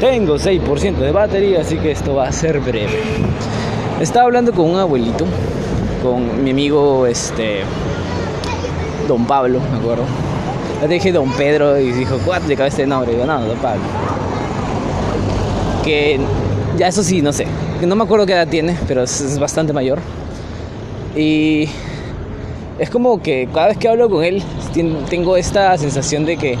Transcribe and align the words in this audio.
Tengo 0.00 0.36
6% 0.36 0.96
de 0.96 1.12
batería, 1.12 1.60
así 1.60 1.76
que 1.76 1.90
esto 1.90 2.14
va 2.14 2.26
a 2.26 2.32
ser 2.32 2.58
breve. 2.60 3.02
Estaba 4.00 4.24
hablando 4.24 4.50
con 4.50 4.70
un 4.70 4.78
abuelito, 4.78 5.26
con 6.02 6.42
mi 6.42 6.52
amigo 6.52 7.06
este 7.06 7.60
Don 9.06 9.26
Pablo, 9.26 9.60
me 9.70 9.76
acuerdo. 9.76 10.04
Le 10.80 10.88
dije 10.88 11.12
Don 11.12 11.30
Pedro 11.32 11.78
y 11.78 11.92
dijo, 11.92 12.16
¿cuál 12.24 12.48
de 12.48 12.56
cabeza 12.56 12.78
de 12.78 12.86
nombre? 12.86 13.12
digo, 13.12 13.26
no, 13.26 13.44
Don 13.44 13.58
Pablo. 13.58 13.82
Que 15.84 16.18
ya 16.78 16.88
eso 16.88 17.02
sí, 17.02 17.20
no 17.20 17.34
sé. 17.34 17.44
No 17.86 17.94
me 17.94 18.04
acuerdo 18.04 18.24
qué 18.24 18.32
edad 18.32 18.48
tiene, 18.48 18.78
pero 18.88 19.02
es 19.02 19.38
bastante 19.38 19.74
mayor. 19.74 19.98
Y 21.14 21.68
es 22.78 22.88
como 22.88 23.20
que 23.20 23.50
cada 23.52 23.68
vez 23.68 23.76
que 23.76 23.86
hablo 23.86 24.08
con 24.08 24.24
él 24.24 24.42
tengo 25.10 25.36
esta 25.36 25.76
sensación 25.76 26.24
de 26.24 26.38
que 26.38 26.56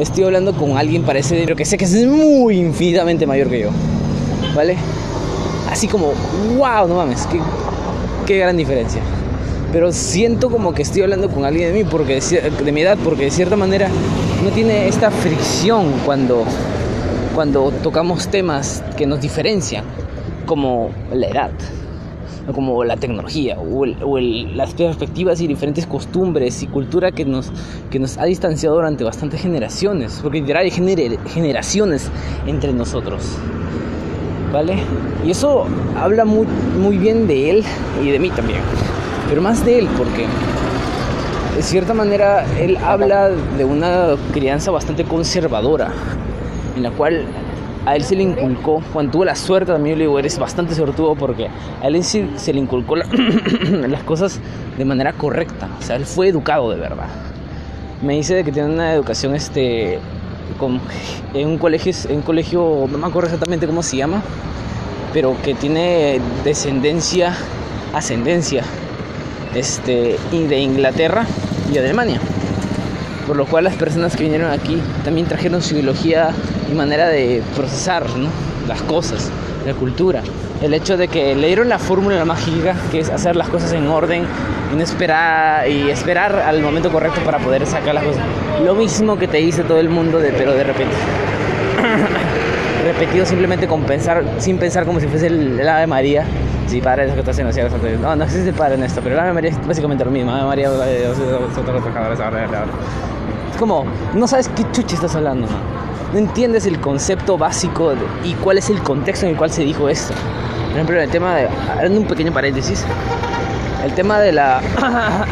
estoy 0.00 0.24
hablando 0.24 0.52
con 0.54 0.76
alguien 0.76 1.02
parece 1.02 1.42
pero 1.44 1.56
que 1.56 1.64
sé 1.64 1.76
que 1.76 1.84
es 1.84 2.06
muy 2.06 2.58
infinitamente 2.58 3.26
mayor 3.26 3.48
que 3.48 3.60
yo 3.60 3.70
vale 4.54 4.76
así 5.70 5.86
como 5.88 6.12
wow 6.56 6.88
no 6.88 6.96
mames 6.96 7.26
qué, 7.26 7.40
qué 8.26 8.38
gran 8.38 8.56
diferencia 8.56 9.00
pero 9.72 9.92
siento 9.92 10.50
como 10.50 10.72
que 10.72 10.82
estoy 10.82 11.02
hablando 11.02 11.28
con 11.28 11.44
alguien 11.44 11.72
de 11.72 11.84
mí 11.84 11.88
porque 11.88 12.20
de 12.20 12.72
mi 12.72 12.80
edad 12.80 12.98
porque 13.04 13.24
de 13.24 13.30
cierta 13.30 13.56
manera 13.56 13.88
no 14.42 14.50
tiene 14.50 14.88
esta 14.88 15.10
fricción 15.10 15.92
cuando 16.04 16.44
cuando 17.34 17.70
tocamos 17.82 18.28
temas 18.28 18.82
que 18.96 19.06
nos 19.06 19.20
diferencian 19.20 19.84
como 20.46 20.90
la 21.12 21.28
edad 21.28 21.50
como 22.52 22.84
la 22.84 22.96
tecnología 22.96 23.58
o, 23.58 23.86
las 24.18 24.74
perspectivas 24.74 25.40
y 25.40 25.46
diferentes 25.46 25.86
costumbres 25.86 26.62
y 26.62 26.66
cultura 26.66 27.12
que 27.12 27.24
nos, 27.24 27.50
que 27.90 27.98
nos 27.98 28.18
ha 28.18 28.24
distanciado 28.24 28.76
durante 28.76 29.04
bastantes 29.04 29.40
generaciones, 29.40 30.20
porque 30.22 30.40
literal 30.40 30.64
hay 30.64 30.70
generaciones 30.70 32.10
entre 32.46 32.72
nosotros. 32.72 33.36
¿Vale? 34.52 34.78
Y 35.24 35.30
eso 35.30 35.64
habla 35.96 36.24
muy, 36.24 36.46
muy 36.80 36.98
bien 36.98 37.28
de 37.28 37.50
él 37.50 37.64
y 38.02 38.10
de 38.10 38.18
mí 38.18 38.30
también, 38.30 38.60
pero 39.28 39.40
más 39.40 39.64
de 39.64 39.78
él 39.78 39.88
porque 39.96 40.26
de 41.54 41.62
cierta 41.62 41.94
manera 41.94 42.44
él 42.58 42.76
habla 42.78 43.28
de 43.28 43.64
una 43.64 44.16
crianza 44.32 44.70
bastante 44.70 45.04
conservadora, 45.04 45.92
en 46.76 46.82
la 46.82 46.90
cual 46.90 47.26
a 47.86 47.96
él 47.96 48.04
se 48.04 48.14
le 48.14 48.22
inculcó, 48.22 48.82
cuando 48.92 49.12
tuvo 49.12 49.24
la 49.24 49.34
suerte 49.34 49.72
también 49.72 49.98
le 49.98 50.04
digo, 50.04 50.18
eres 50.18 50.38
bastante 50.38 50.74
sortudo 50.74 51.14
porque 51.14 51.48
a 51.82 51.86
él 51.86 52.02
se 52.04 52.52
le 52.52 52.60
inculcó 52.60 52.96
las 53.86 54.02
cosas 54.02 54.40
de 54.76 54.84
manera 54.84 55.12
correcta, 55.12 55.68
o 55.78 55.82
sea, 55.82 55.96
él 55.96 56.04
fue 56.04 56.28
educado 56.28 56.70
de 56.70 56.76
verdad. 56.76 57.08
Me 58.02 58.14
dice 58.14 58.44
que 58.44 58.52
tiene 58.52 58.72
una 58.72 58.94
educación 58.94 59.34
este, 59.34 59.98
en 61.34 61.48
un 61.48 61.58
colegio, 61.58 61.92
en 62.08 62.22
colegio, 62.22 62.86
no 62.90 62.98
me 62.98 63.06
acuerdo 63.06 63.28
exactamente 63.28 63.66
cómo 63.66 63.82
se 63.82 63.96
llama, 63.96 64.22
pero 65.12 65.36
que 65.42 65.54
tiene 65.54 66.20
descendencia, 66.44 67.34
ascendencia 67.94 68.62
este, 69.54 70.16
de 70.30 70.58
Inglaterra 70.58 71.26
y 71.72 71.78
Alemania 71.78 72.20
por 73.30 73.36
lo 73.36 73.46
cual 73.46 73.62
las 73.62 73.76
personas 73.76 74.16
que 74.16 74.24
vinieron 74.24 74.50
aquí 74.50 74.82
también 75.04 75.24
trajeron 75.28 75.62
su 75.62 75.74
ideología 75.74 76.30
y 76.70 76.74
manera 76.74 77.08
de 77.08 77.42
procesar 77.56 78.04
las 78.68 78.82
cosas, 78.82 79.30
la 79.66 79.74
cultura. 79.74 80.22
El 80.62 80.74
hecho 80.74 80.96
de 80.96 81.08
que 81.08 81.34
le 81.34 81.46
dieron 81.46 81.68
la 81.68 81.78
fórmula 81.78 82.24
mágica, 82.24 82.74
que 82.90 83.00
es 83.00 83.10
hacer 83.10 83.34
las 83.34 83.48
cosas 83.48 83.72
en 83.72 83.88
orden 83.88 84.24
y 84.76 84.80
esperar, 84.80 85.68
y 85.68 85.90
esperar 85.90 86.36
al 86.36 86.60
momento 86.62 86.92
correcto 86.92 87.20
para 87.24 87.38
poder 87.38 87.66
sacar 87.66 87.94
las 87.94 88.04
cosas. 88.04 88.22
Lo 88.64 88.74
mismo 88.74 89.18
que 89.18 89.26
te 89.26 89.38
dice 89.38 89.62
todo 89.62 89.80
el 89.80 89.88
mundo, 89.88 90.20
pero 90.36 90.52
de 90.52 90.64
repente. 90.64 90.94
Repetido 92.84 93.26
simplemente 93.26 93.68
sin 94.38 94.58
pensar 94.58 94.86
como 94.86 95.00
si 95.00 95.06
fuese 95.06 95.26
el, 95.26 95.68
ave 95.68 95.86
María. 95.86 96.24
Sí, 96.66 96.80
padre, 96.80 97.06
eso 97.06 97.14
que 97.14 97.20
está 97.20 97.32
haciendo, 97.32 97.52
no, 98.00 98.16
no 98.16 98.24
existe 98.24 98.52
padre 98.52 98.76
en 98.76 98.84
esto, 98.84 99.00
pero 99.02 99.16
el 99.16 99.20
ave 99.20 99.32
María 99.32 99.50
es 99.50 99.66
básicamente 99.66 100.04
lo 100.04 100.10
mismo. 100.10 100.30
María, 100.30 100.70
eh, 100.86 101.10
como, 103.58 103.84
no 104.14 104.26
sabes 104.26 104.48
qué 104.48 104.64
chucha 104.72 104.94
estás 104.94 105.14
hablando, 105.16 105.46
¿no? 106.12 106.18
entiendes 106.18 106.66
el 106.66 106.80
concepto 106.80 107.38
básico 107.38 107.94
y 108.24 108.34
cuál 108.34 108.58
es 108.58 108.70
el 108.70 108.80
contexto 108.82 109.26
en 109.26 109.32
el 109.32 109.38
cual 109.38 109.50
se 109.50 109.62
dijo 109.62 109.88
esto. 109.88 110.14
Por 110.64 110.72
ejemplo, 110.72 111.00
el 111.00 111.10
tema 111.10 111.36
de, 111.36 111.48
hablando 111.76 112.00
un 112.00 112.06
pequeño 112.06 112.32
paréntesis, 112.32 112.84
el 113.84 113.92
tema 113.94 114.20
de 114.20 114.32
la 114.32 114.60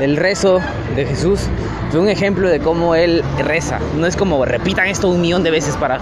del 0.00 0.16
rezo 0.16 0.60
de 0.96 1.06
Jesús 1.06 1.48
fue 1.90 2.00
un 2.00 2.08
ejemplo 2.08 2.48
de 2.48 2.58
cómo 2.58 2.94
él 2.94 3.22
reza. 3.38 3.78
No 3.96 4.06
es 4.06 4.16
como 4.16 4.44
repitan 4.44 4.88
esto 4.88 5.08
un 5.08 5.20
millón 5.20 5.42
de 5.42 5.50
veces 5.50 5.76
para 5.76 5.98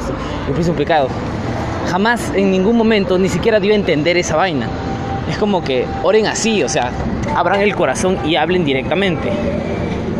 cumplir 0.47 0.65
su 0.65 0.75
pecado. 0.75 1.09
Jamás 1.91 2.33
en 2.35 2.51
ningún 2.51 2.77
momento 2.77 3.19
ni 3.19 3.29
siquiera 3.29 3.61
dio 3.61 3.73
a 3.73 3.77
entender 3.77 4.17
esa 4.17 4.37
vaina. 4.37 4.67
Es 5.29 5.37
como 5.37 5.63
que 5.63 5.87
oren 6.03 6.27
así, 6.27 6.63
o 6.63 6.69
sea, 6.69 6.93
abran 7.37 7.61
el 7.61 7.75
corazón 7.75 8.19
y 8.25 8.37
hablen 8.37 8.65
directamente. 8.65 9.31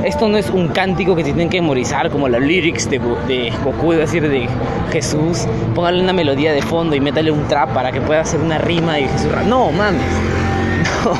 Esto 0.05 0.29
no 0.29 0.39
es 0.39 0.49
un 0.51 0.69
cántico 0.69 1.15
que 1.15 1.23
tienen 1.23 1.49
que 1.49 1.61
memorizar 1.61 2.11
como 2.11 2.29
las 2.29 2.41
lyrics 2.41 2.89
de, 2.89 2.99
de 3.29 3.53
Goku, 3.65 3.93
es 3.93 3.99
decir, 3.99 4.29
de 4.29 4.49
Jesús. 4.91 5.47
Póngale 5.75 6.03
una 6.03 6.13
melodía 6.13 6.53
de 6.53 6.63
fondo 6.63 6.97
y 6.97 7.01
métale 7.01 7.31
un 7.31 7.47
trap 7.49 7.75
para 7.75 7.93
que 7.93 8.01
pueda 8.01 8.21
hacer 8.23 8.41
una 8.41 8.59
rima 8.59 8.99
y 8.99 9.07
Jesús. 9.09 9.31
No, 9.47 9.71
mames. 9.73 10.03
No. 11.05 11.13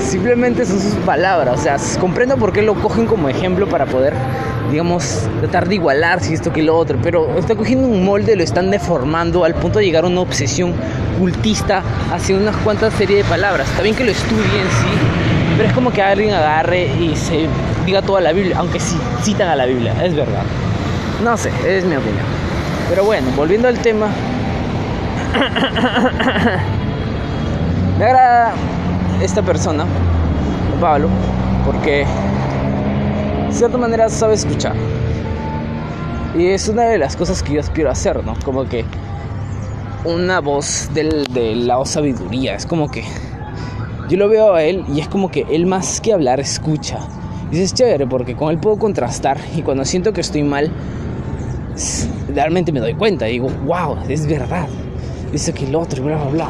Simplemente 0.00 0.64
son 0.64 0.80
sus 0.80 0.94
palabras. 1.04 1.58
O 1.58 1.62
sea, 1.62 1.76
comprendo 2.00 2.36
por 2.36 2.52
qué 2.52 2.62
lo 2.62 2.74
cogen 2.74 3.06
como 3.06 3.28
ejemplo 3.28 3.66
para 3.66 3.86
poder, 3.86 4.14
digamos, 4.70 5.28
tratar 5.40 5.68
de 5.68 5.74
igualar 5.74 6.20
si 6.20 6.34
esto 6.34 6.52
que 6.52 6.62
lo 6.62 6.76
otro. 6.76 6.98
Pero 7.02 7.36
está 7.36 7.56
cogiendo 7.56 7.88
un 7.88 8.04
molde, 8.04 8.36
lo 8.36 8.44
están 8.44 8.70
deformando 8.70 9.44
al 9.44 9.54
punto 9.54 9.80
de 9.80 9.84
llegar 9.84 10.04
a 10.04 10.06
una 10.06 10.20
obsesión 10.20 10.74
cultista 11.18 11.82
hacia 12.12 12.36
unas 12.36 12.56
cuantas 12.58 12.94
series 12.94 13.24
de 13.24 13.28
palabras. 13.28 13.68
Está 13.68 13.82
bien 13.82 13.96
que 13.96 14.04
lo 14.04 14.12
estudien, 14.12 14.44
sí. 14.44 14.88
Pero 15.56 15.68
es 15.68 15.74
como 15.74 15.90
que 15.90 16.02
alguien 16.02 16.34
agarre 16.34 16.86
y 17.00 17.16
se 17.16 17.46
diga 17.86 18.02
toda 18.02 18.20
la 18.20 18.32
Biblia, 18.32 18.58
aunque 18.58 18.80
sí, 18.80 18.98
citan 19.22 19.48
a 19.48 19.56
la 19.56 19.64
Biblia, 19.64 19.94
es 20.04 20.14
verdad. 20.14 20.42
No 21.22 21.36
sé, 21.36 21.50
es 21.66 21.84
mi 21.84 21.96
opinión. 21.96 22.24
Pero 22.90 23.04
bueno, 23.04 23.28
volviendo 23.36 23.68
al 23.68 23.78
tema. 23.78 24.06
Me 27.98 28.04
agrada 28.04 28.52
esta 29.22 29.40
persona, 29.40 29.86
Pablo, 30.80 31.08
porque 31.64 32.04
de 33.46 33.52
cierta 33.52 33.78
manera 33.78 34.08
sabe 34.08 34.34
escuchar. 34.34 34.74
Y 36.36 36.48
es 36.48 36.68
una 36.68 36.82
de 36.82 36.98
las 36.98 37.16
cosas 37.16 37.42
que 37.42 37.54
yo 37.54 37.60
aspiro 37.60 37.88
a 37.88 37.92
hacer, 37.92 38.22
¿no? 38.24 38.34
Como 38.44 38.68
que 38.68 38.84
una 40.04 40.40
voz 40.40 40.90
del, 40.92 41.24
de 41.32 41.54
la 41.54 41.82
sabiduría. 41.84 42.56
Es 42.56 42.66
como 42.66 42.90
que 42.90 43.04
yo 44.08 44.18
lo 44.18 44.28
veo 44.28 44.54
a 44.54 44.62
él 44.62 44.84
y 44.92 45.00
es 45.00 45.08
como 45.08 45.30
que 45.30 45.46
él 45.50 45.66
más 45.66 46.00
que 46.00 46.12
hablar 46.12 46.40
escucha. 46.40 46.98
Y 47.52 47.60
es 47.60 47.74
chévere 47.74 48.06
porque 48.06 48.34
con 48.34 48.50
él 48.50 48.58
puedo 48.58 48.76
contrastar 48.76 49.38
y 49.56 49.62
cuando 49.62 49.84
siento 49.84 50.12
que 50.12 50.20
estoy 50.20 50.42
mal, 50.42 50.70
realmente 52.34 52.72
me 52.72 52.80
doy 52.80 52.94
cuenta. 52.94 53.28
Y 53.28 53.32
digo, 53.32 53.48
wow, 53.64 53.98
es 54.08 54.26
verdad. 54.26 54.68
Dice 55.32 55.52
que 55.52 55.66
el 55.66 55.74
otro, 55.74 56.02
bla, 56.02 56.16
bla, 56.16 56.30
bla. 56.30 56.48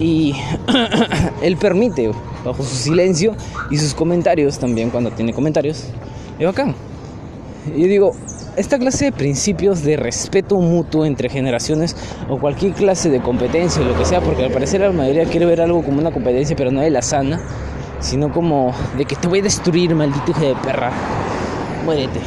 Y 0.00 0.34
él 1.42 1.56
permite, 1.56 2.10
bajo 2.44 2.62
su 2.62 2.74
silencio 2.74 3.34
y 3.70 3.76
sus 3.76 3.94
comentarios 3.94 4.58
también, 4.58 4.90
cuando 4.90 5.10
tiene 5.10 5.32
comentarios, 5.32 5.84
es 6.38 6.46
bacán. 6.46 6.74
Y 7.74 7.82
yo 7.82 7.86
digo, 7.86 8.12
esta 8.56 8.78
clase 8.78 9.06
de 9.06 9.12
principios 9.12 9.82
de 9.84 9.96
respeto 9.96 10.58
mutuo 10.58 11.06
entre 11.06 11.28
generaciones 11.28 11.96
o 12.28 12.38
cualquier 12.38 12.72
clase 12.72 13.08
de 13.08 13.20
competencia 13.20 13.80
o 13.82 13.84
lo 13.84 13.96
que 13.96 14.04
sea, 14.04 14.20
porque 14.20 14.44
al 14.44 14.50
parecer 14.50 14.80
la 14.80 14.90
mayoría 14.90 15.24
quiere 15.24 15.46
ver 15.46 15.60
algo 15.60 15.82
como 15.82 15.98
una 15.98 16.10
competencia, 16.10 16.54
pero 16.56 16.70
no 16.70 16.80
de 16.80 16.90
la 16.90 17.00
sana, 17.00 17.40
sino 18.04 18.30
como 18.30 18.74
de 18.98 19.06
que 19.06 19.16
te 19.16 19.26
voy 19.26 19.40
a 19.40 19.42
destruir, 19.42 19.94
maldito 19.94 20.30
hijo 20.30 20.40
de 20.40 20.54
perra. 20.56 20.92
Muérete. 21.84 22.20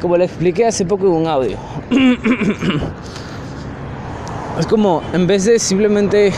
Como 0.00 0.16
le 0.16 0.24
expliqué 0.24 0.66
hace 0.66 0.86
poco 0.86 1.06
en 1.06 1.12
un 1.12 1.26
audio. 1.26 1.58
es 4.58 4.66
como, 4.66 5.02
en 5.12 5.26
vez 5.26 5.44
de 5.44 5.58
simplemente... 5.58 6.32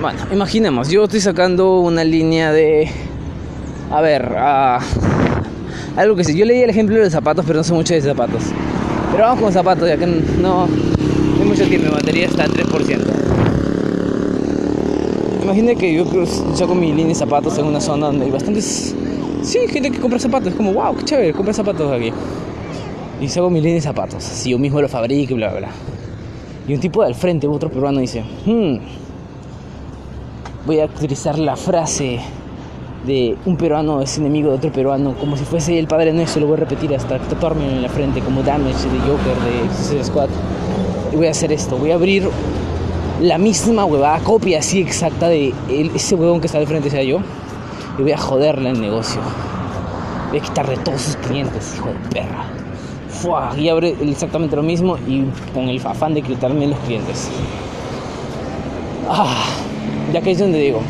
Bueno, 0.00 0.18
imaginemos, 0.32 0.88
yo 0.88 1.04
estoy 1.04 1.20
sacando 1.20 1.80
una 1.80 2.02
línea 2.02 2.50
de... 2.50 2.90
A 3.90 4.00
ver, 4.00 4.34
algo 5.96 6.16
que 6.16 6.24
sí. 6.24 6.36
Yo 6.36 6.46
leí 6.46 6.62
el 6.62 6.70
ejemplo 6.70 6.96
de 6.96 7.04
los 7.04 7.12
zapatos, 7.12 7.44
pero 7.46 7.58
no 7.58 7.64
sé 7.64 7.74
mucho 7.74 7.94
de 7.94 8.00
zapatos. 8.00 8.42
Pero 9.12 9.24
vamos 9.24 9.40
con 9.40 9.52
zapatos, 9.52 9.86
ya 9.86 9.98
que 9.98 10.06
no, 10.06 10.66
no 10.66 11.40
hay 11.40 11.44
mucho 11.44 11.66
tiempo, 11.66 11.88
mi 11.88 11.94
batería 11.94 12.26
está 12.26 12.44
a 12.44 12.48
3%. 12.48 13.23
Imagina 15.44 15.74
que 15.74 15.92
yo 15.92 16.06
saco 16.54 16.74
mi 16.74 16.88
línea 16.88 17.08
de 17.08 17.14
zapatos 17.14 17.58
en 17.58 17.66
una 17.66 17.78
zona 17.78 18.06
donde 18.06 18.24
hay 18.24 18.30
bastantes. 18.30 18.96
Sí, 19.42 19.58
gente 19.68 19.90
que 19.90 20.00
compra 20.00 20.18
zapatos. 20.18 20.48
Es 20.48 20.54
como, 20.54 20.72
wow, 20.72 20.96
qué 20.96 21.04
chévere, 21.04 21.32
compra 21.34 21.52
zapatos 21.52 21.92
aquí. 21.92 22.10
Y 23.20 23.28
saco 23.28 23.50
mi 23.50 23.60
línea 23.60 23.74
de 23.74 23.80
zapatos. 23.82 24.24
Si 24.24 24.50
yo 24.50 24.58
mismo 24.58 24.80
lo 24.80 24.88
fabrico 24.88 25.34
y 25.34 25.36
bla, 25.36 25.52
bla. 25.52 25.68
Y 26.66 26.72
un 26.72 26.80
tipo 26.80 27.02
de 27.02 27.08
al 27.08 27.14
frente, 27.14 27.46
otro 27.46 27.70
peruano, 27.70 28.00
dice: 28.00 28.24
hmm, 28.46 28.76
Voy 30.64 30.80
a 30.80 30.86
utilizar 30.86 31.38
la 31.38 31.56
frase 31.56 32.20
de 33.06 33.36
un 33.44 33.58
peruano 33.58 34.00
es 34.00 34.16
enemigo 34.16 34.48
de 34.48 34.56
otro 34.56 34.72
peruano, 34.72 35.14
como 35.20 35.36
si 35.36 35.44
fuese 35.44 35.78
el 35.78 35.86
padre 35.86 36.10
nuestro, 36.14 36.40
lo 36.40 36.46
voy 36.46 36.56
a 36.56 36.60
repetir 36.60 36.94
hasta 36.94 37.18
tatuarme 37.18 37.70
en 37.70 37.82
la 37.82 37.90
frente, 37.90 38.20
como 38.20 38.42
Damage 38.42 38.88
de 38.88 38.98
Joker 39.00 39.36
de 39.44 39.74
Suicide 39.76 40.04
Squad. 40.04 40.28
Y 41.12 41.16
voy 41.16 41.26
a 41.26 41.32
hacer 41.32 41.52
esto, 41.52 41.76
voy 41.76 41.90
a 41.90 41.96
abrir 41.96 42.30
la 43.20 43.38
misma 43.38 43.84
huevada, 43.84 44.18
copia 44.20 44.58
así 44.58 44.80
exacta 44.80 45.28
de 45.28 45.54
ese 45.94 46.14
huevón 46.14 46.40
que 46.40 46.46
está 46.46 46.58
al 46.58 46.66
frente 46.66 46.90
sea 46.90 47.02
yo. 47.02 47.18
Y 47.98 48.02
voy 48.02 48.12
a 48.12 48.18
joderle 48.18 48.70
el 48.70 48.80
negocio. 48.80 49.20
Voy 50.30 50.38
a 50.40 50.42
quitarle 50.42 50.76
todos 50.78 51.00
sus 51.00 51.16
clientes, 51.16 51.74
hijo 51.76 51.88
de 51.88 51.94
perra. 52.10 52.44
Fua, 53.08 53.52
y 53.56 53.68
abre 53.68 53.94
exactamente 54.02 54.56
lo 54.56 54.62
mismo 54.62 54.98
y 55.06 55.24
con 55.52 55.68
el 55.68 55.84
afán 55.86 56.14
de 56.14 56.22
quitarme 56.22 56.66
los 56.66 56.78
clientes. 56.80 57.30
Ah, 59.08 59.44
ya 60.12 60.20
que 60.20 60.32
es 60.32 60.38
donde 60.38 60.58
digo, 60.58 60.80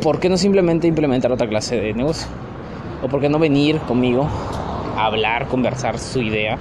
¿por 0.00 0.20
qué 0.20 0.28
no 0.28 0.36
simplemente 0.36 0.86
implementar 0.86 1.32
otra 1.32 1.48
clase 1.48 1.80
de 1.80 1.92
negocio? 1.94 2.28
¿O 3.02 3.08
por 3.08 3.20
qué 3.20 3.28
no 3.28 3.38
venir 3.38 3.80
conmigo 3.80 4.28
a 4.96 5.06
hablar, 5.06 5.48
conversar 5.48 5.98
su 5.98 6.20
idea 6.22 6.58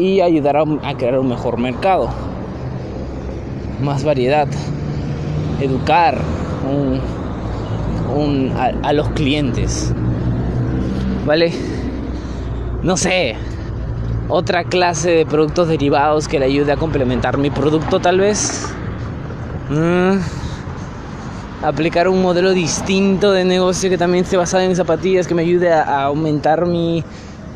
y 0.00 0.20
ayudar 0.22 0.56
a, 0.56 0.64
crear 0.96 1.18
un 1.18 1.28
mejor 1.28 1.58
mercado? 1.58 2.08
Más 3.82 4.02
variedad, 4.02 4.48
educar 5.60 6.18
a, 8.82 8.92
los 8.92 9.08
clientes, 9.10 9.92
¿vale? 11.26 11.52
No 12.82 12.96
sé, 12.96 13.36
otra 14.28 14.64
clase 14.64 15.10
de 15.10 15.26
productos 15.26 15.68
derivados 15.68 16.28
que 16.28 16.38
le 16.38 16.46
ayude 16.46 16.72
a 16.72 16.76
complementar 16.76 17.36
mi 17.36 17.50
producto 17.50 18.00
tal 18.00 18.20
vez. 18.20 18.72
Mm. 19.68 20.18
Aplicar 21.62 22.08
un 22.08 22.22
modelo 22.22 22.52
distinto 22.52 23.32
de 23.32 23.44
negocio 23.44 23.90
que 23.90 23.98
también 23.98 24.24
esté 24.24 24.38
basado 24.38 24.62
en 24.64 24.74
zapatillas, 24.74 25.26
que 25.26 25.34
me 25.34 25.42
ayude 25.42 25.70
a, 25.70 26.04
aumentar 26.04 26.64
mi, 26.64 27.04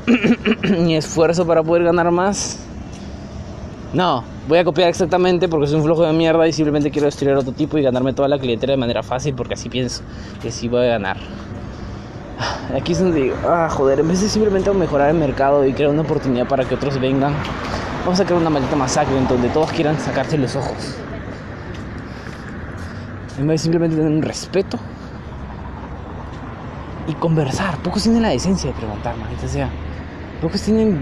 mi 0.78 0.96
esfuerzo 0.96 1.46
para 1.46 1.62
poder 1.62 1.84
ganar 1.84 2.10
más. 2.10 2.58
No, 3.92 4.24
voy 4.48 4.58
a 4.58 4.64
copiar 4.64 4.88
exactamente 4.88 5.48
porque 5.48 5.66
soy 5.66 5.76
un 5.76 5.84
flojo 5.84 6.02
de 6.02 6.12
mierda 6.12 6.46
y 6.48 6.52
simplemente 6.52 6.90
quiero 6.90 7.06
destruir 7.06 7.36
otro 7.36 7.52
tipo 7.52 7.78
y 7.78 7.82
ganarme 7.82 8.12
toda 8.12 8.28
la 8.28 8.38
clientela 8.38 8.72
de 8.72 8.76
manera 8.76 9.02
fácil 9.02 9.34
porque 9.34 9.54
así 9.54 9.68
pienso 9.68 10.02
que 10.42 10.50
sí 10.50 10.68
voy 10.68 10.82
a 10.82 10.88
ganar. 10.88 11.16
Aquí 12.76 12.92
es 12.92 12.98
donde 12.98 13.22
digo, 13.22 13.36
ah, 13.46 13.68
joder, 13.70 14.00
en 14.00 14.08
vez 14.08 14.20
de 14.20 14.28
simplemente 14.28 14.70
mejorar 14.72 15.10
el 15.10 15.16
mercado 15.16 15.64
y 15.64 15.72
crear 15.72 15.90
una 15.90 16.02
oportunidad 16.02 16.48
para 16.48 16.64
que 16.64 16.74
otros 16.74 16.98
vengan, 16.98 17.34
vamos 18.04 18.18
a 18.18 18.24
crear 18.24 18.40
una 18.40 18.50
maldita 18.50 18.74
masacre 18.74 19.16
en 19.16 19.28
donde 19.28 19.48
todos 19.50 19.70
quieran 19.70 19.98
sacarse 20.00 20.36
los 20.36 20.56
ojos. 20.56 20.96
En 23.38 23.46
vez 23.46 23.60
de 23.60 23.62
simplemente 23.62 23.96
tener 23.96 24.10
un 24.10 24.22
respeto 24.22 24.78
y 27.06 27.12
conversar. 27.14 27.78
Pocos 27.78 28.02
tienen 28.02 28.22
la 28.22 28.30
decencia 28.30 28.70
de 28.70 28.76
preguntar, 28.76 29.16
manita 29.16 29.48
sea. 29.48 29.68
Pocos 30.40 30.62
tienen 30.62 31.00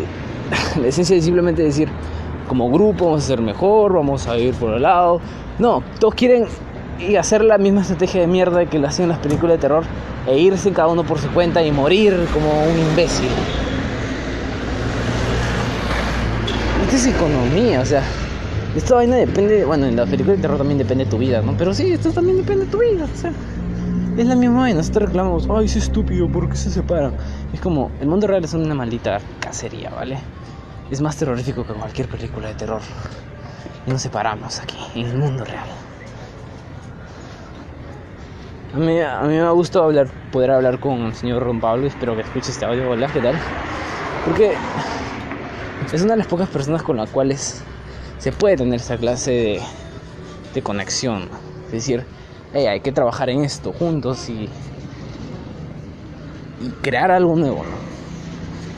la 0.80 0.86
esencia 0.86 1.16
de 1.16 1.22
simplemente 1.22 1.62
decir, 1.62 1.88
como 2.48 2.70
grupo 2.70 3.06
vamos 3.06 3.24
a 3.24 3.26
ser 3.26 3.40
mejor, 3.40 3.94
vamos 3.94 4.26
a 4.26 4.38
ir 4.38 4.54
por 4.54 4.74
el 4.74 4.82
lado. 4.82 5.20
No, 5.58 5.82
todos 5.98 6.14
quieren 6.14 6.46
y 6.98 7.16
hacer 7.16 7.42
la 7.44 7.58
misma 7.58 7.80
estrategia 7.80 8.20
de 8.20 8.26
mierda 8.26 8.66
que 8.66 8.78
lo 8.78 8.88
hacían 8.88 9.08
las 9.08 9.18
películas 9.18 9.56
de 9.56 9.60
terror 9.60 9.84
e 10.26 10.38
irse 10.38 10.70
cada 10.72 10.88
uno 10.88 11.02
por 11.04 11.18
su 11.18 11.28
cuenta 11.30 11.62
y 11.62 11.72
morir 11.72 12.14
como 12.32 12.48
un 12.64 12.78
imbécil. 12.90 13.28
Esto 16.84 16.96
es 16.96 17.06
economía, 17.06 17.80
o 17.80 17.86
sea, 17.86 18.02
esta 18.76 18.94
vaina 18.94 19.16
depende, 19.16 19.64
bueno, 19.64 19.86
en 19.86 19.96
la 19.96 20.06
película 20.06 20.36
de 20.36 20.42
terror 20.42 20.58
también 20.58 20.78
depende 20.78 21.04
de 21.04 21.10
tu 21.10 21.18
vida, 21.18 21.42
¿no? 21.42 21.54
Pero 21.56 21.74
sí, 21.74 21.90
esto 21.92 22.10
también 22.10 22.36
depende 22.36 22.66
de 22.66 22.70
tu 22.70 22.78
vida, 22.78 23.04
o 23.04 23.18
sea, 23.18 23.32
es 24.16 24.26
la 24.26 24.34
misma 24.34 24.60
vaina, 24.60 24.78
nosotros 24.78 25.08
reclamamos, 25.08 25.48
ay, 25.50 25.64
es 25.64 25.76
estúpido, 25.76 26.28
¿por 26.28 26.48
qué 26.48 26.56
se 26.56 26.70
separan? 26.70 27.14
Es 27.52 27.60
como, 27.60 27.90
el 28.00 28.08
mundo 28.08 28.26
real 28.26 28.44
es 28.44 28.52
una 28.52 28.74
maldita 28.74 29.20
cacería, 29.40 29.90
¿vale? 29.90 30.18
Es 30.90 31.00
más 31.00 31.16
terrorífico 31.16 31.64
que 31.64 31.72
cualquier 31.72 32.08
película 32.08 32.48
de 32.48 32.54
terror. 32.54 32.82
Y 33.86 33.90
nos 33.90 34.02
separamos 34.02 34.60
aquí, 34.60 34.76
en 34.94 35.06
el 35.06 35.16
mundo 35.16 35.44
real. 35.44 35.66
A 38.74 38.78
mí, 38.78 39.00
a 39.00 39.20
mí 39.22 39.34
me 39.34 39.40
ha 39.40 39.50
gustado 39.50 39.86
hablar, 39.86 40.08
poder 40.30 40.50
hablar 40.50 40.78
con 40.80 40.98
el 41.00 41.14
señor 41.14 41.42
Ron 41.42 41.60
Pablo. 41.60 41.86
Espero 41.86 42.14
que 42.14 42.22
escuche 42.22 42.50
este 42.50 42.64
audio. 42.64 42.90
Hola, 42.90 43.06
¿qué 43.08 43.20
tal? 43.20 43.34
Porque 44.24 44.54
es 45.92 46.02
una 46.02 46.12
de 46.12 46.18
las 46.18 46.26
pocas 46.26 46.48
personas 46.48 46.82
con 46.82 46.96
las 46.96 47.10
cuales 47.10 47.62
se 48.18 48.32
puede 48.32 48.56
tener 48.56 48.76
esa 48.76 48.96
clase 48.96 49.30
de, 49.30 49.60
de 50.54 50.62
conexión. 50.62 51.28
Es 51.66 51.72
decir, 51.72 52.06
hay 52.54 52.80
que 52.80 52.92
trabajar 52.92 53.30
en 53.30 53.44
esto 53.44 53.72
juntos 53.72 54.28
y, 54.28 54.48
crear 56.80 57.10
algo 57.10 57.34
nuevo. 57.34 57.64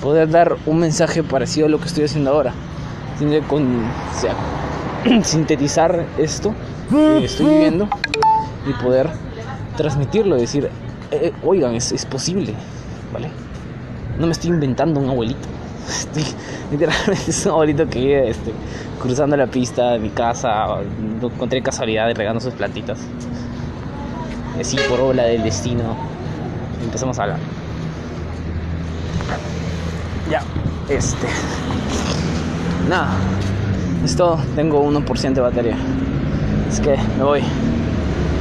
Poder 0.01 0.31
dar 0.31 0.57
un 0.67 0.79
mensaje 0.79 1.23
parecido 1.23 1.67
a 1.67 1.69
lo 1.69 1.79
que 1.79 1.87
estoy 1.87 2.05
haciendo 2.05 2.31
ahora. 2.31 2.55
Con, 3.49 3.85
o 3.85 4.21
sea, 4.21 4.35
sintetizar 5.23 6.05
esto 6.19 6.55
que 6.91 7.25
estoy 7.25 7.47
viviendo 7.47 7.89
y 8.67 8.73
poder 8.83 9.11
transmitirlo, 9.77 10.37
decir, 10.37 10.71
eh, 11.11 11.27
eh, 11.27 11.33
oigan, 11.45 11.75
es, 11.75 11.93
es, 11.93 12.07
posible, 12.07 12.55
¿vale? 13.13 13.29
No 14.19 14.27
me 14.27 14.33
estoy 14.33 14.51
inventando 14.51 15.01
un 15.01 15.11
abuelito. 15.11 15.49
literalmente 16.71 17.31
es 17.31 17.47
un 17.47 17.53
abuelito 17.53 17.89
que 17.89 18.31
este, 18.31 18.53
cruzando 19.01 19.37
la 19.37 19.47
pista 19.47 19.93
de 19.93 19.99
mi 19.99 20.11
casa, 20.11 20.81
encontré 21.23 21.63
casualidad 21.63 22.15
regando 22.15 22.41
sus 22.41 22.55
plantitas. 22.55 22.99
Así 24.61 24.77
por 24.89 25.01
obra 25.01 25.25
del 25.25 25.43
destino. 25.43 25.97
Empezamos 26.83 27.19
a 27.19 27.23
hablar. 27.25 27.39
Ya, 30.31 30.43
este. 30.89 31.27
Nada, 32.89 33.11
esto 34.05 34.39
tengo 34.55 34.85
1% 34.85 35.33
de 35.33 35.41
batería. 35.41 35.77
Es 36.71 36.81
que 36.81 36.97
me 37.19 37.25
voy 37.25 37.43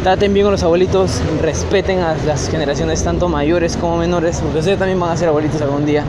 traten 0.04 0.34
bien 0.34 0.46
con 0.46 0.52
los 0.52 0.64
abuelitos, 0.64 1.22
respeten 1.42 2.00
a 2.00 2.14
las 2.26 2.50
generaciones 2.50 3.02
tanto 3.06 3.30
mayores 3.30 3.78
como 3.78 3.96
menores, 3.96 4.42
porque 4.42 4.60
ustedes 4.60 4.78
también 4.78 5.00
van 5.00 5.12
a 5.12 5.18
ser 5.18 5.30
abuelitos 5.30 5.62
algún 5.62 5.86
día, 5.86 6.04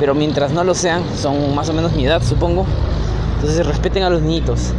pero 0.00 0.14
mientras 0.14 0.52
no 0.52 0.64
lo 0.64 0.74
sean, 0.74 1.02
son 1.14 1.54
más 1.54 1.68
o 1.68 1.74
menos 1.74 1.92
mi 1.92 2.06
edad, 2.06 2.22
supongo. 2.22 2.64
Entonces 3.34 3.66
respeten 3.66 4.04
a 4.04 4.10
los 4.10 4.22
niñitos, 4.22 4.72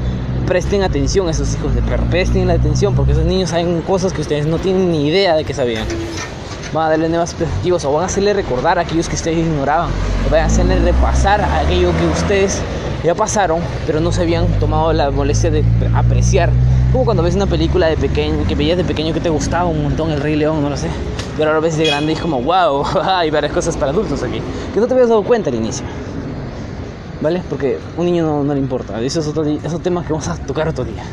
presten 0.48 0.82
atención 0.82 1.28
a 1.28 1.32
esos 1.32 1.54
hijos 1.54 1.76
de 1.76 1.82
perro, 1.84 2.06
presten 2.06 2.48
la 2.48 2.54
atención, 2.54 2.96
porque 2.96 3.12
esos 3.12 3.26
niños 3.26 3.52
saben 3.52 3.82
cosas 3.82 4.14
que 4.14 4.22
ustedes 4.22 4.48
no 4.48 4.58
tienen 4.58 4.92
ni 4.92 5.08
idea 5.08 5.36
de 5.36 5.44
que 5.44 5.54
sabían. 5.54 5.86
Van 6.74 6.88
a 6.88 6.90
darle 6.90 7.10
nuevas 7.10 7.34
perspectivas 7.34 7.86
o 7.86 7.94
van 7.94 8.04
a 8.04 8.06
hacerle 8.08 8.34
recordar 8.34 8.80
a 8.80 8.82
aquellos 8.82 9.08
que 9.08 9.16
ustedes 9.16 9.38
ignoraban, 9.38 9.90
van 10.32 10.42
a 10.42 10.46
hacerle 10.46 10.80
repasar 10.80 11.42
a 11.42 11.60
aquello 11.60 11.92
que 11.98 12.08
ustedes 12.08 12.62
ya 13.04 13.13
pasaron, 13.13 13.60
pero 13.86 14.00
no 14.00 14.12
se 14.12 14.22
habían 14.22 14.48
tomado 14.60 14.92
la 14.94 15.12
molestia 15.12 15.51
de 15.51 15.63
apreciar 15.94 16.50
como 16.92 17.04
cuando 17.04 17.22
ves 17.22 17.36
una 17.36 17.48
película 17.48 17.88
de 17.88 17.98
pequeño, 17.98 18.46
que 18.48 18.56
veías 18.56 18.77
de 18.77 18.86
pequeño 18.86 19.13
que 19.13 19.20
te 19.20 19.30
gustaba 19.30 19.66
un 19.66 19.84
montón, 19.84 20.10
El 20.12 20.22
Rey 20.22 20.36
León, 20.38 20.62
no 20.62 20.70
lo 20.70 20.77
sé. 20.77 20.88
Y 21.38 21.42
ahora 21.42 21.56
lo 21.56 21.62
ves 21.62 21.77
de 21.77 21.86
grande 21.86 22.13
y 22.13 22.16
es 22.16 22.22
como, 22.22 22.42
wow, 22.42 22.86
hay 23.04 23.30
varias 23.30 23.51
cosas 23.51 23.75
para 23.75 23.92
adultos 23.92 24.24
aquí. 24.24 24.42
Que 24.74 24.80
no 24.80 24.88
te 24.88 24.94
habías 24.94 25.10
dado 25.10 25.22
cuenta 25.24 25.50
al 25.50 25.58
inicio. 25.58 25.86
¿Vale? 27.21 27.41
Porque 27.50 27.79
un 27.97 28.05
niño 28.05 28.43
no, 28.43 28.53
le 28.53 28.59
importa. 28.59 29.01
Eso 29.01 29.19
es 29.21 29.27
otro 29.27 29.43
esos 29.43 29.81
temas 29.81 30.05
que 30.05 30.13
vamos 30.13 30.27
a 30.27 30.36
tocar 30.36 30.67
otro 30.67 30.86
día. 30.86 31.03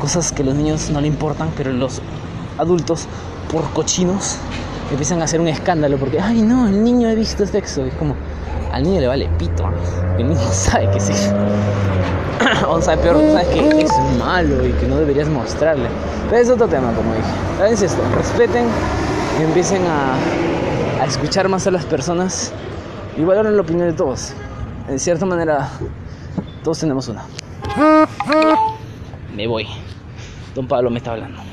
Cosas 0.00 0.32
que 0.32 0.42
a 0.42 0.46
los 0.46 0.54
niños 0.54 0.90
no 0.90 1.00
le 1.00 1.06
importan, 1.06 1.50
pero 1.56 1.72
los 1.72 2.00
adultos, 2.58 3.06
por 3.52 3.70
cochinos, 3.70 4.36
empiezan 4.90 5.20
a 5.20 5.24
hacer 5.24 5.40
un 5.40 5.48
escándalo 5.48 5.98
porque, 5.98 6.20
ay 6.20 6.42
no, 6.42 6.66
el 6.66 6.82
niño 6.82 7.08
ha 7.08 7.14
visto 7.14 7.46
sexo. 7.46 7.84
Es 7.84 7.94
como, 7.94 8.16
al 8.72 8.82
niño 8.82 9.00
le 9.00 9.06
vale 9.06 9.28
pito. 9.38 9.64
El 10.18 10.30
niño 10.30 10.40
sabe 10.52 10.90
que 10.90 10.98
sí. 10.98 11.12
o 12.68 12.80
sea, 12.80 12.96
peor, 12.96 13.16
sabes 13.32 13.48
que 13.48 13.82
es 13.82 13.92
malo 14.18 14.66
y 14.66 14.72
que 14.72 14.86
no 14.88 14.96
deberías 14.96 15.28
mostrarle. 15.28 15.88
Pero 16.28 16.42
es 16.42 16.50
otro 16.50 16.66
tema, 16.66 16.92
como 16.92 17.14
dije. 17.14 17.28
¿Saben 17.58 17.72
esto? 17.72 18.02
Respeten 18.16 18.66
y 19.38 19.44
empiecen 19.44 19.82
a, 19.86 21.02
a 21.02 21.06
escuchar 21.06 21.48
más 21.48 21.68
a 21.68 21.70
las 21.70 21.84
personas 21.84 22.52
y 23.16 23.22
valoren 23.22 23.54
la 23.54 23.62
opinión 23.62 23.88
de 23.88 23.94
todos. 23.94 24.34
En 24.90 24.98
cierta 24.98 25.24
manera, 25.24 25.70
todos 26.64 26.80
tenemos 26.80 27.06
una. 27.06 27.22
Me 29.36 29.46
voy. 29.46 29.64
Don 30.52 30.66
Pablo 30.66 30.90
me 30.90 30.98
está 30.98 31.12
hablando. 31.12 31.49